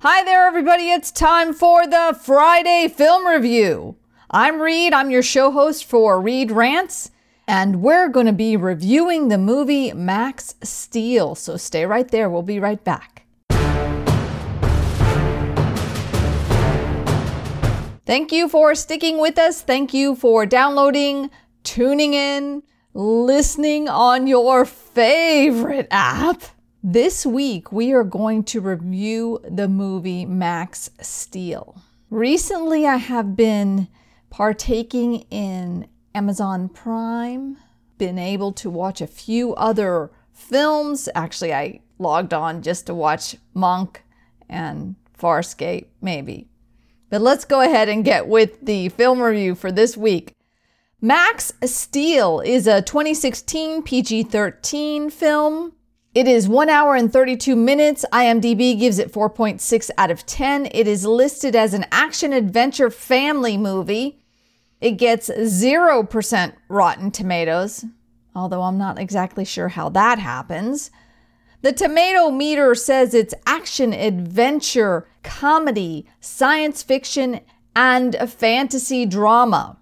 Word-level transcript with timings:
Hi 0.00 0.22
there, 0.24 0.46
everybody. 0.46 0.90
It's 0.90 1.10
time 1.10 1.54
for 1.54 1.86
the 1.86 2.14
Friday 2.22 2.86
Film 2.86 3.26
Review. 3.26 3.96
I'm 4.30 4.60
Reed. 4.60 4.92
I'm 4.92 5.10
your 5.10 5.22
show 5.22 5.50
host 5.50 5.86
for 5.86 6.20
Reed 6.20 6.50
Rants, 6.50 7.10
and 7.48 7.80
we're 7.80 8.08
going 8.08 8.26
to 8.26 8.34
be 8.34 8.58
reviewing 8.58 9.28
the 9.28 9.38
movie 9.38 9.94
Max 9.94 10.54
Steel. 10.62 11.34
So 11.34 11.56
stay 11.56 11.86
right 11.86 12.06
there. 12.08 12.28
We'll 12.28 12.42
be 12.42 12.60
right 12.60 12.84
back. 12.84 13.24
Thank 18.04 18.32
you 18.32 18.50
for 18.50 18.74
sticking 18.74 19.16
with 19.16 19.38
us. 19.38 19.62
Thank 19.62 19.94
you 19.94 20.14
for 20.14 20.44
downloading, 20.44 21.30
tuning 21.62 22.12
in, 22.12 22.62
listening 22.92 23.88
on 23.88 24.26
your 24.26 24.66
favorite 24.66 25.88
app. 25.90 26.42
This 26.88 27.26
week, 27.26 27.72
we 27.72 27.92
are 27.94 28.04
going 28.04 28.44
to 28.44 28.60
review 28.60 29.40
the 29.42 29.66
movie 29.66 30.24
Max 30.24 30.88
Steel. 31.00 31.82
Recently, 32.10 32.86
I 32.86 32.94
have 32.94 33.34
been 33.34 33.88
partaking 34.30 35.26
in 35.28 35.88
Amazon 36.14 36.68
Prime, 36.68 37.56
been 37.98 38.20
able 38.20 38.52
to 38.52 38.70
watch 38.70 39.00
a 39.00 39.08
few 39.08 39.52
other 39.56 40.12
films. 40.32 41.08
Actually, 41.16 41.52
I 41.52 41.80
logged 41.98 42.32
on 42.32 42.62
just 42.62 42.86
to 42.86 42.94
watch 42.94 43.34
Monk 43.52 44.04
and 44.48 44.94
Farscape, 45.18 45.86
maybe. 46.00 46.46
But 47.10 47.20
let's 47.20 47.44
go 47.44 47.62
ahead 47.62 47.88
and 47.88 48.04
get 48.04 48.28
with 48.28 48.64
the 48.64 48.90
film 48.90 49.20
review 49.20 49.56
for 49.56 49.72
this 49.72 49.96
week. 49.96 50.36
Max 51.00 51.52
Steel 51.64 52.38
is 52.38 52.68
a 52.68 52.80
2016 52.80 53.82
PG 53.82 54.22
13 54.22 55.10
film 55.10 55.72
it 56.16 56.26
is 56.26 56.48
one 56.48 56.70
hour 56.70 56.94
and 56.94 57.12
32 57.12 57.54
minutes. 57.54 58.02
IMDb 58.10 58.80
gives 58.80 58.98
it 58.98 59.12
4.6 59.12 59.90
out 59.98 60.10
of 60.10 60.24
10. 60.24 60.70
It 60.72 60.88
is 60.88 61.04
listed 61.04 61.54
as 61.54 61.74
an 61.74 61.84
action 61.92 62.32
adventure 62.32 62.88
family 62.88 63.58
movie. 63.58 64.18
It 64.80 64.92
gets 64.92 65.28
0% 65.28 66.54
Rotten 66.70 67.10
Tomatoes, 67.10 67.84
although 68.34 68.62
I'm 68.62 68.78
not 68.78 68.98
exactly 68.98 69.44
sure 69.44 69.68
how 69.68 69.90
that 69.90 70.18
happens. 70.18 70.90
The 71.60 71.74
tomato 71.74 72.30
meter 72.30 72.74
says 72.74 73.12
it's 73.12 73.34
action, 73.46 73.92
adventure, 73.92 75.06
comedy, 75.22 76.06
science 76.18 76.82
fiction, 76.82 77.40
and 77.74 78.14
a 78.14 78.26
fantasy 78.26 79.04
drama. 79.04 79.76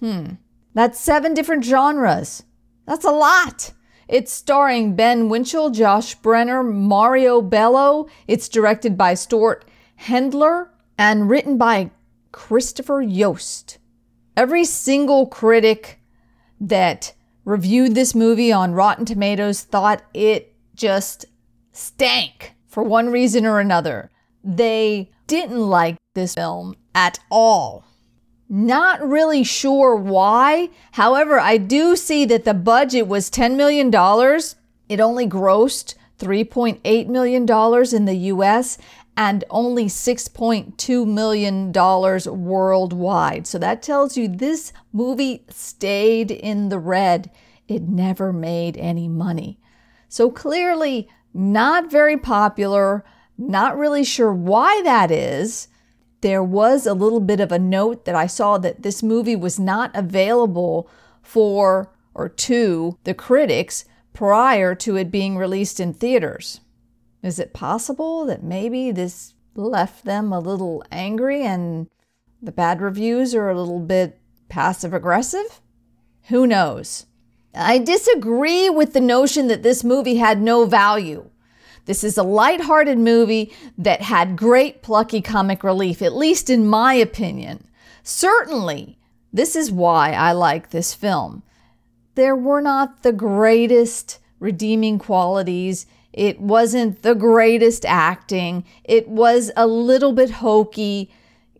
Hmm, 0.00 0.36
that's 0.72 0.98
seven 0.98 1.34
different 1.34 1.62
genres. 1.62 2.42
That's 2.86 3.04
a 3.04 3.10
lot. 3.10 3.74
It's 4.08 4.32
starring 4.32 4.96
Ben 4.96 5.28
Winchell, 5.28 5.70
Josh 5.70 6.18
Brener, 6.18 6.64
Maria 6.64 7.40
Bello. 7.40 8.06
It's 8.28 8.48
directed 8.48 8.96
by 8.96 9.14
Stewart 9.14 9.64
Hendler 10.02 10.68
and 10.98 11.28
written 11.28 11.56
by 11.56 11.90
Christopher 12.32 13.00
Yost. 13.00 13.78
Every 14.36 14.64
single 14.64 15.26
critic 15.26 16.00
that 16.60 17.14
reviewed 17.44 17.94
this 17.94 18.14
movie 18.14 18.52
on 18.52 18.72
Rotten 18.72 19.04
Tomatoes 19.04 19.62
thought 19.62 20.02
it 20.12 20.54
just 20.74 21.26
stank 21.72 22.54
for 22.66 22.82
one 22.82 23.10
reason 23.10 23.46
or 23.46 23.60
another. 23.60 24.10
They 24.42 25.10
didn't 25.26 25.60
like 25.60 25.96
this 26.14 26.34
film 26.34 26.76
at 26.94 27.18
all. 27.30 27.84
Not 28.48 29.06
really 29.06 29.42
sure 29.42 29.96
why. 29.96 30.68
However, 30.92 31.40
I 31.40 31.56
do 31.56 31.96
see 31.96 32.24
that 32.26 32.44
the 32.44 32.54
budget 32.54 33.06
was 33.06 33.30
$10 33.30 33.56
million. 33.56 33.88
It 34.88 35.00
only 35.00 35.26
grossed 35.26 35.94
$3.8 36.18 37.06
million 37.08 37.42
in 37.42 38.04
the 38.04 38.16
US 38.32 38.78
and 39.16 39.44
only 39.48 39.86
$6.2 39.86 41.06
million 41.06 41.72
worldwide. 42.44 43.46
So 43.46 43.58
that 43.58 43.82
tells 43.82 44.16
you 44.16 44.28
this 44.28 44.72
movie 44.92 45.44
stayed 45.48 46.30
in 46.30 46.68
the 46.68 46.78
red. 46.78 47.30
It 47.68 47.82
never 47.82 48.32
made 48.32 48.76
any 48.76 49.08
money. 49.08 49.58
So 50.08 50.30
clearly, 50.30 51.08
not 51.32 51.90
very 51.90 52.16
popular. 52.16 53.04
Not 53.38 53.78
really 53.78 54.04
sure 54.04 54.32
why 54.32 54.82
that 54.84 55.10
is 55.10 55.68
there 56.24 56.42
was 56.42 56.86
a 56.86 56.94
little 56.94 57.20
bit 57.20 57.38
of 57.38 57.52
a 57.52 57.58
note 57.58 58.06
that 58.06 58.14
I 58.14 58.26
saw 58.26 58.56
that 58.56 58.82
this 58.82 59.02
movie 59.02 59.36
was 59.36 59.60
not 59.60 59.94
available 59.94 60.88
for 61.20 61.92
or 62.14 62.30
to 62.30 62.96
the 63.04 63.12
critics 63.12 63.84
prior 64.14 64.74
to 64.76 64.96
it 64.96 65.10
being 65.10 65.36
released 65.36 65.80
in 65.80 65.92
theaters. 65.92 66.62
Is 67.22 67.38
it 67.38 67.52
possible 67.52 68.24
that 68.24 68.42
maybe 68.42 68.90
this 68.90 69.34
left 69.54 70.06
them 70.06 70.32
a 70.32 70.40
little 70.40 70.82
angry 70.90 71.42
and 71.42 71.90
the 72.40 72.52
bad 72.52 72.80
reviews 72.80 73.34
are 73.34 73.50
a 73.50 73.60
little 73.60 73.78
bit 73.78 74.18
passive 74.48 74.94
aggressive? 74.94 75.60
Who 76.28 76.46
knows? 76.46 77.04
I 77.54 77.76
disagree 77.76 78.70
with 78.70 78.94
the 78.94 79.00
notion 79.02 79.48
that 79.48 79.62
this 79.62 79.84
movie 79.84 80.16
had 80.16 80.40
no 80.40 80.64
value. 80.64 81.28
This 81.86 82.02
is 82.02 82.16
a 82.16 82.22
light-hearted 82.22 82.98
movie 82.98 83.52
that 83.76 84.02
had 84.02 84.36
great 84.36 84.82
plucky 84.82 85.20
comic 85.20 85.62
relief, 85.62 86.00
at 86.00 86.16
least 86.16 86.48
in 86.48 86.66
my 86.66 86.94
opinion. 86.94 87.66
Certainly, 88.02 88.98
this 89.32 89.56
is 89.56 89.70
why 89.70 90.12
I 90.12 90.32
like 90.32 90.70
this 90.70 90.94
film. 90.94 91.42
There 92.14 92.36
were 92.36 92.60
not 92.60 93.02
the 93.02 93.12
greatest 93.12 94.18
redeeming 94.38 94.98
qualities. 94.98 95.86
It 96.12 96.40
wasn't 96.40 97.02
the 97.02 97.14
greatest 97.14 97.84
acting. 97.84 98.64
It 98.84 99.08
was 99.08 99.50
a 99.56 99.66
little 99.66 100.12
bit 100.12 100.30
hokey. 100.30 101.10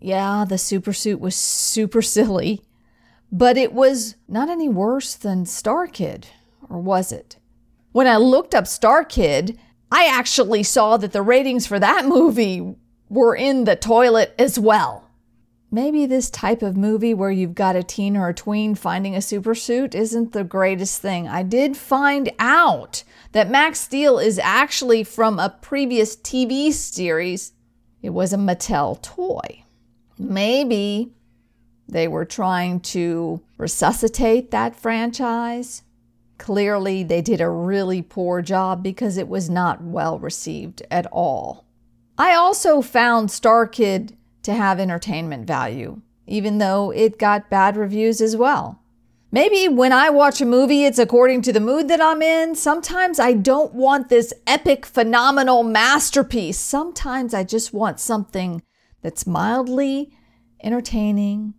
Yeah, 0.00 0.44
the 0.48 0.58
super 0.58 0.92
suit 0.92 1.20
was 1.20 1.34
super 1.34 2.02
silly, 2.16 2.62
but 3.32 3.56
it 3.56 3.72
was 3.72 4.16
not 4.28 4.48
any 4.48 4.68
worse 4.68 5.14
than 5.14 5.44
Star 5.44 5.86
Kid, 5.86 6.28
or 6.68 6.78
was 6.78 7.10
it? 7.10 7.36
When 7.92 8.06
I 8.06 8.16
looked 8.16 8.54
up 8.54 8.66
Star 8.66 9.04
Kid, 9.04 9.58
I 9.94 10.06
actually 10.06 10.65
saw 10.65 10.97
that 10.97 11.12
the 11.12 11.22
ratings 11.22 11.69
for 11.69 11.78
that 11.78 12.05
movie 12.05 12.75
were 13.09 13.37
in 13.37 13.62
the 13.62 13.77
toilet 13.77 14.34
as 14.37 14.59
well. 14.59 15.09
Maybe 15.71 16.05
this 16.05 16.31
type 16.31 16.62
of 16.62 16.77
movie 16.77 17.15
where 17.15 17.31
you've 17.31 17.55
got 17.55 17.77
a 17.77 17.84
teen 17.84 18.16
or 18.16 18.28
a 18.28 18.34
tween 18.34 18.75
finding 18.75 19.15
a 19.15 19.22
super 19.22 19.54
suit 19.54 19.94
isn't 19.94 20.33
the 20.33 20.43
greatest 20.43 21.00
thing. 21.00 21.28
I 21.28 21.44
did 21.44 21.77
find 21.77 22.33
out 22.41 23.04
that 23.31 23.49
Max 23.49 23.78
Steel 23.78 24.19
is 24.19 24.41
actually 24.41 25.04
from 25.04 25.38
a 25.38 25.56
previous 25.62 26.16
TV 26.16 26.72
series. 26.72 27.53
It 28.03 28.10
was 28.10 28.33
a 28.33 28.37
Mattel 28.37 29.00
toy. 29.00 29.62
Maybe 30.19 31.12
they 31.87 32.09
were 32.09 32.25
trying 32.25 32.81
to 32.81 33.41
resuscitate 33.59 34.50
that 34.50 34.75
franchise. 34.75 35.84
Clearly, 36.39 37.03
they 37.05 37.22
did 37.22 37.41
a 37.41 37.49
really 37.49 38.03
poor 38.03 38.43
job 38.43 38.83
because 38.83 39.17
it 39.17 39.28
was 39.28 39.49
not 39.49 39.83
well 39.83 40.19
received 40.19 40.83
at 40.91 41.06
all. 41.06 41.65
I 42.19 42.34
also 42.34 42.83
found 42.83 43.31
Star 43.31 43.67
Kid 43.67 44.17
to 44.43 44.53
have 44.55 44.78
entertainment 44.78 45.47
value, 45.47 46.03
even 46.27 46.59
though 46.59 46.91
it 46.91 47.19
got 47.19 47.50
bad 47.50 47.77
reviews 47.77 48.21
as 48.21 48.37
well. 48.37 48.81
Maybe 49.33 49.67
when 49.67 49.93
I 49.93 50.11
watch 50.11 50.41
a 50.41 50.47
movie, 50.47 50.84
it's 50.84 50.99
according 50.99 51.43
to 51.43 51.53
the 51.53 51.59
mood 51.59 51.89
that 51.89 52.00
I'm 52.00 52.22
in. 52.22 52.55
Sometimes 52.55 53.19
I 53.19 53.33
don't 53.33 53.75
want 53.75 54.09
this 54.09 54.33
epic, 54.47 54.87
phenomenal 54.87 55.65
masterpiece. 55.65 56.56
Sometimes 56.56 57.34
I 57.34 57.43
just 57.43 57.72
want 57.72 57.99
something 57.99 58.62
that's 59.03 59.27
mildly 59.27 60.16
entertaining, 60.62 61.55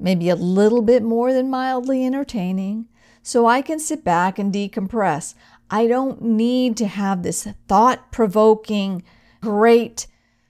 maybe 0.00 0.30
a 0.30 0.34
little 0.34 0.82
bit 0.82 1.04
more 1.04 1.32
than 1.32 1.48
mildly 1.48 2.04
entertaining, 2.04 2.88
so 3.22 3.46
I 3.46 3.62
can 3.62 3.78
sit 3.78 4.04
back 4.04 4.38
and 4.38 4.52
decompress. 4.52 5.34
I 5.70 5.86
don't 5.86 6.20
need 6.22 6.76
to 6.78 6.86
have 6.86 7.22
this 7.22 7.48
thought 7.66 8.12
provoking, 8.12 9.02
great 9.40 10.06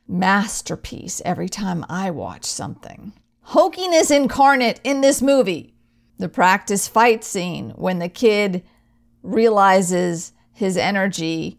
masterpiece 0.08 1.22
every 1.24 1.48
time 1.48 1.84
I 1.88 2.10
watch 2.10 2.44
something. 2.44 3.12
Hokiness 3.48 4.10
incarnate 4.10 4.80
in 4.84 5.00
this 5.00 5.22
movie. 5.22 5.74
The 6.18 6.28
practice 6.28 6.88
fight 6.88 7.24
scene 7.24 7.70
when 7.70 7.98
the 7.98 8.08
kid 8.08 8.62
realizes 9.22 10.32
his 10.52 10.76
energy 10.76 11.58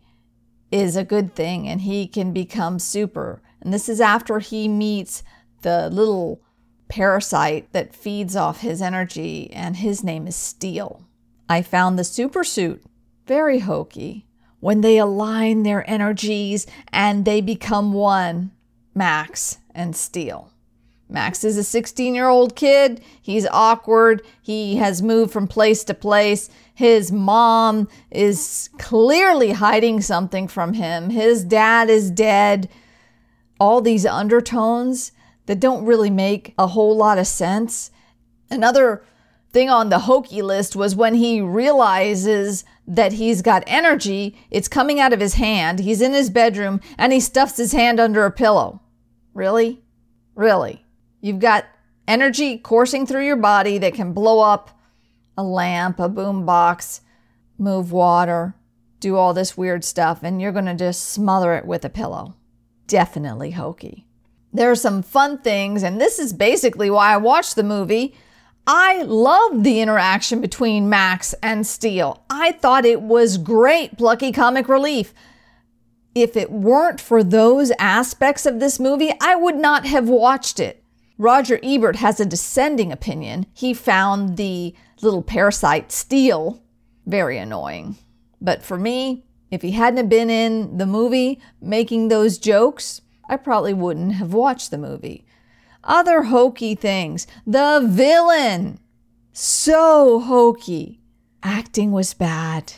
is 0.71 0.95
a 0.95 1.04
good 1.04 1.36
thing 1.36 1.68
and 1.68 1.81
he 1.81 2.07
can 2.07 2.33
become 2.33 2.80
super. 2.80 3.42
And 3.62 3.74
this 3.74 3.88
is 3.88 4.01
after 4.01 4.39
he 4.39 4.68
meets 4.68 5.24
the 5.62 5.89
little 5.89 6.43
parasite 6.88 7.71
that 7.74 7.95
feeds 7.95 8.35
off 8.35 8.62
his 8.62 8.81
energy, 8.81 9.51
and 9.51 9.77
his 9.77 10.03
name 10.03 10.27
is 10.27 10.35
Steel. 10.35 11.03
I 11.50 11.62
found 11.62 11.97
the 11.97 12.03
super 12.03 12.44
suit 12.44 12.83
very 13.25 13.59
hokey 13.59 14.25
when 14.59 14.81
they 14.81 14.97
align 14.97 15.63
their 15.63 15.89
energies 15.89 16.65
and 16.91 17.25
they 17.25 17.41
become 17.41 17.94
one 17.94 18.51
Max 18.95 19.57
and 19.75 19.95
Steel. 19.95 20.51
Max 21.09 21.44
is 21.44 21.57
a 21.57 21.63
16 21.63 22.15
year 22.15 22.27
old 22.27 22.56
kid. 22.56 23.01
He's 23.21 23.45
awkward. 23.47 24.25
He 24.41 24.77
has 24.77 25.01
moved 25.01 25.31
from 25.31 25.47
place 25.47 25.83
to 25.85 25.94
place. 25.94 26.50
His 26.74 27.12
mom 27.12 27.88
is 28.09 28.69
clearly 28.80 29.51
hiding 29.51 30.01
something 30.01 30.47
from 30.47 30.74
him. 30.74 31.09
His 31.09 31.44
dad 31.44 31.89
is 31.89 32.09
dead. 32.09 32.69
all 33.59 33.80
these 33.80 34.06
undertones 34.06 35.12
that 35.45 35.60
don't 35.60 35.86
really 35.86 36.10
make 36.10 36.54
a 36.57 36.68
whole 36.68 36.95
lot 36.95 37.18
of 37.18 37.28
sense. 37.28 37.92
Another 38.50 39.04
thing 39.51 39.69
on 39.69 39.90
the 39.90 40.00
hokey 40.00 40.42
list 40.42 40.75
was 40.75 40.95
when 40.95 41.13
he 41.13 41.40
realizes 41.42 42.66
that 42.88 43.13
he's 43.13 43.42
got 43.42 43.63
energy, 43.68 44.36
it's 44.50 44.68
coming 44.68 45.00
out 45.00 45.13
of 45.13 45.19
his 45.19 45.36
hand. 45.36 45.80
He's 45.80 46.01
in 46.01 46.13
his 46.13 46.30
bedroom 46.30 46.81
and 46.98 47.13
he 47.13 47.19
stuffs 47.19 47.57
his 47.57 47.72
hand 47.72 48.00
under 48.00 48.25
a 48.25 48.31
pillow. 48.31 48.81
Really? 49.34 49.84
Really? 50.36 50.86
You've 51.22 51.40
got 51.40 51.66
energy 52.07 52.57
coursing 52.57 53.06
through 53.06 53.25
your 53.25 53.38
body 53.38 53.78
that 53.78 53.94
can 53.94 54.13
blow 54.13 54.40
up 54.40 54.78
a 55.38 55.44
lamp, 55.44 56.00
a 56.00 56.10
boom 56.10 56.45
box, 56.45 57.01
move 57.57 57.92
water, 57.92 58.56
do 59.00 59.16
all 59.16 59.34
this 59.34 59.57
weird 59.57 59.84
stuff, 59.84 60.24
and 60.24 60.42
you're 60.42 60.51
going 60.51 60.66
to 60.66 60.75
just 60.75 61.10
smother 61.10 61.54
it 61.54 61.66
with 61.66 61.86
a 61.86 61.90
pillow. 61.90 62.36
Definitely 62.88 63.51
hokey. 63.51 64.06
There 64.53 64.69
are 64.69 64.75
some 64.75 65.01
fun 65.01 65.39
things, 65.39 65.81
and 65.81 66.00
this 66.00 66.19
is 66.19 66.31
basically 66.31 66.89
why 66.89 67.13
I 67.13 67.17
watched 67.17 67.55
the 67.55 67.63
movie. 67.63 68.15
I 68.67 69.01
loved 69.01 69.63
the 69.63 69.81
interaction 69.81 70.39
between 70.39 70.89
Max 70.89 71.33
and 71.41 71.65
Steel. 71.65 72.23
I 72.29 72.53
thought 72.53 72.85
it 72.85 73.01
was 73.01 73.38
great, 73.38 73.97
plucky 73.97 74.31
comic 74.31 74.69
relief. 74.69 75.13
If 76.15 76.38
it 76.38 76.51
weren't 76.51 77.01
for 77.01 77.23
those 77.23 77.71
aspects 77.79 78.45
of 78.45 78.59
this 78.59 78.79
movie, 78.79 79.11
I 79.19 79.35
would 79.35 79.55
not 79.57 79.85
have 79.88 80.07
watched 80.07 80.59
it. 80.59 80.83
Roger 81.17 81.59
Ebert 81.63 81.97
has 81.97 82.19
a 82.19 82.25
dissenting 82.25 82.91
opinion. 82.91 83.47
He 83.53 83.73
found 83.73 84.38
the 84.38 84.75
little 85.01 85.23
parasite 85.23 85.91
Steel 85.91 86.61
very 87.06 87.38
annoying. 87.38 87.97
But 88.39 88.63
for 88.63 88.77
me, 88.77 89.25
if 89.51 89.61
he 89.61 89.71
hadn't 89.71 90.09
been 90.09 90.29
in 90.29 90.77
the 90.77 90.85
movie 90.85 91.41
making 91.61 92.07
those 92.07 92.38
jokes, 92.38 93.01
I 93.29 93.37
probably 93.37 93.73
wouldn't 93.73 94.13
have 94.13 94.33
watched 94.33 94.71
the 94.71 94.77
movie. 94.77 95.25
Other 95.83 96.23
hokey 96.23 96.75
things. 96.75 97.27
The 97.45 97.81
villain. 97.85 98.79
So 99.31 100.19
hokey. 100.19 101.01
Acting 101.41 101.91
was 101.91 102.13
bad. 102.13 102.73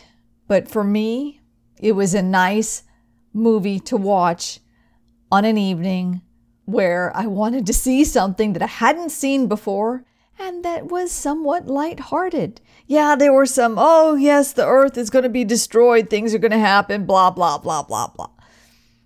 But 0.47 0.67
for 0.67 0.83
me, 0.83 1.41
it 1.79 1.93
was 1.93 2.13
a 2.13 2.21
nice 2.21 2.83
movie 3.33 3.79
to 3.81 3.97
watch 3.97 4.59
on 5.31 5.45
an 5.45 5.57
evening 5.57 6.21
where 6.65 7.15
I 7.15 7.27
wanted 7.27 7.65
to 7.67 7.73
see 7.73 8.03
something 8.03 8.53
that 8.53 8.61
I 8.61 8.67
hadn't 8.67 9.11
seen 9.11 9.47
before 9.47 10.05
and 10.37 10.65
that 10.65 10.87
was 10.87 11.11
somewhat 11.11 11.67
light-hearted. 11.67 12.59
Yeah, 12.87 13.15
there 13.15 13.33
were 13.33 13.45
some, 13.45 13.75
oh, 13.77 14.15
yes, 14.15 14.53
the 14.53 14.65
earth 14.65 14.97
is 14.97 15.09
going 15.09 15.23
to 15.23 15.29
be 15.29 15.43
destroyed, 15.45 16.09
things 16.09 16.33
are 16.33 16.39
going 16.39 16.51
to 16.51 16.57
happen, 16.57 17.05
blah, 17.05 17.31
blah, 17.31 17.57
blah, 17.57 17.83
blah, 17.83 18.07
blah. 18.07 18.29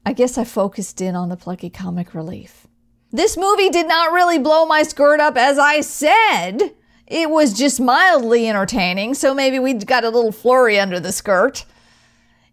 I 0.05 0.13
guess 0.13 0.37
I 0.37 0.43
focused 0.43 1.01
in 1.01 1.15
on 1.15 1.29
the 1.29 1.37
plucky 1.37 1.69
comic 1.69 2.13
relief. 2.13 2.67
This 3.11 3.37
movie 3.37 3.69
did 3.69 3.87
not 3.87 4.13
really 4.13 4.39
blow 4.39 4.65
my 4.65 4.83
skirt 4.83 5.19
up, 5.19 5.35
as 5.35 5.57
I 5.57 5.81
said. 5.81 6.75
It 7.07 7.29
was 7.29 7.57
just 7.57 7.81
mildly 7.81 8.47
entertaining, 8.47 9.15
so 9.15 9.33
maybe 9.33 9.57
we 9.57 9.73
got 9.73 10.03
a 10.03 10.09
little 10.09 10.31
flurry 10.31 10.79
under 10.79 10.99
the 10.99 11.11
skirt. 11.11 11.65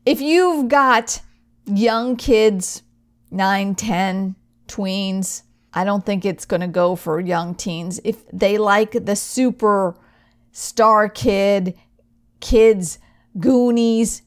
If 0.06 0.20
you've 0.20 0.68
got 0.68 1.20
young 1.66 2.16
kids, 2.16 2.82
9, 3.30 3.74
10, 3.74 4.36
tweens, 4.66 5.42
I 5.74 5.84
don't 5.84 6.06
think 6.06 6.24
it's 6.24 6.46
going 6.46 6.62
to 6.62 6.68
go 6.68 6.96
for 6.96 7.20
young 7.20 7.54
teens. 7.54 8.00
If 8.02 8.26
they 8.32 8.56
like 8.56 8.92
the 8.92 9.14
super 9.14 9.94
star 10.52 11.10
kid, 11.10 11.76
kids, 12.40 12.98
Goonies, 13.38 14.22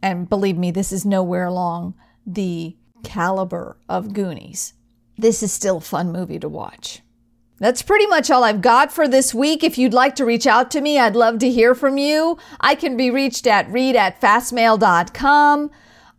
and 0.00 0.28
believe 0.30 0.56
me, 0.56 0.70
this 0.70 0.92
is 0.92 1.04
nowhere 1.04 1.44
along 1.44 1.94
the 2.26 2.76
caliber 3.02 3.76
of 3.88 4.12
Goonies. 4.12 4.74
This 5.16 5.42
is 5.42 5.52
still 5.52 5.78
a 5.78 5.82
fun 5.82 6.12
movie 6.12 6.38
to 6.38 6.48
watch. 6.48 7.00
That's 7.58 7.82
pretty 7.82 8.06
much 8.06 8.30
all 8.30 8.42
I've 8.42 8.60
got 8.60 8.92
for 8.92 9.06
this 9.06 9.32
week. 9.32 9.62
If 9.62 9.78
you'd 9.78 9.94
like 9.94 10.16
to 10.16 10.24
reach 10.24 10.46
out 10.46 10.70
to 10.72 10.80
me, 10.80 10.98
I'd 10.98 11.14
love 11.14 11.38
to 11.38 11.50
hear 11.50 11.74
from 11.74 11.98
you. 11.98 12.36
I 12.60 12.74
can 12.74 12.96
be 12.96 13.10
reached 13.10 13.46
at 13.46 13.70
read 13.70 13.94
at 13.94 14.20
fastmail.com. 14.20 15.70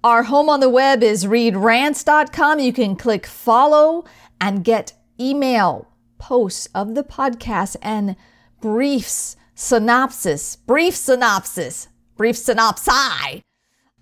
Our 0.04 0.24
home 0.24 0.50
on 0.50 0.60
the 0.60 0.70
web 0.70 1.04
is 1.04 1.26
readrants.com. 1.26 2.60
You 2.60 2.72
can 2.72 2.96
click 2.96 3.26
follow 3.26 4.06
and 4.40 4.64
get 4.64 4.94
email 5.20 5.90
posts 6.18 6.68
of 6.74 6.96
the 6.96 7.04
podcast 7.04 7.76
and 7.82 8.16
briefs, 8.62 9.36
synopsis, 9.56 10.56
brief 10.56 10.96
synopsis, 10.96 11.90
brief 12.16 12.36
synopsi 12.36 13.42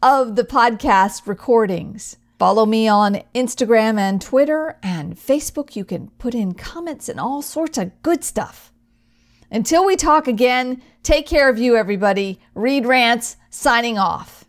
of 0.04 0.36
the 0.36 0.44
podcast 0.44 1.28
recordings. 1.28 2.18
Follow 2.38 2.66
me 2.66 2.90
on 2.90 3.24
Instagram 3.34 3.98
and 3.98 4.22
Twitter 4.22 4.78
and 4.84 5.16
Facebook. 5.16 5.78
You 5.78 5.86
can 5.86 6.10
put 6.18 6.36
in 6.36 6.56
comments 6.56 7.08
and 7.08 7.22
all 7.22 7.42
sorts 7.42 7.78
of 7.78 7.94
good 8.02 8.22
stuff. 8.22 8.74
Until 9.50 9.86
we 9.86 9.96
talk 9.96 10.28
again, 10.28 10.82
take 11.04 11.26
care 11.26 11.48
of 11.48 11.58
you, 11.58 11.78
everybody. 11.78 12.38
Reed 12.54 12.86
Rants, 12.86 13.38
signing 13.50 13.98
off. 13.98 14.43